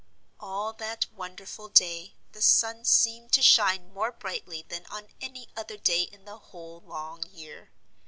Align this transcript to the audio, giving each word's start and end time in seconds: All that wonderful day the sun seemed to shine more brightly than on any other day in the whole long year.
All 0.39 0.73
that 0.73 1.05
wonderful 1.11 1.69
day 1.69 2.15
the 2.31 2.41
sun 2.41 2.85
seemed 2.85 3.31
to 3.33 3.43
shine 3.43 3.93
more 3.93 4.11
brightly 4.11 4.63
than 4.67 4.87
on 4.87 5.09
any 5.21 5.49
other 5.55 5.77
day 5.77 6.01
in 6.01 6.25
the 6.25 6.39
whole 6.39 6.81
long 6.83 7.23
year. 7.29 7.71